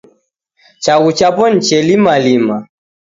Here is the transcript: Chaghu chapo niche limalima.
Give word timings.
Chaghu 0.83 1.09
chapo 1.17 1.43
niche 1.51 1.77
limalima. 1.87 2.55